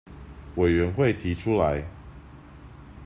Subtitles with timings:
[0.55, 1.85] 委員會提出來